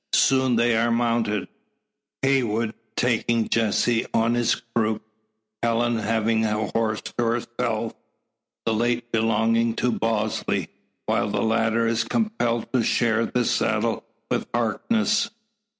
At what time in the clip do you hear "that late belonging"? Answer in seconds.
8.65-9.75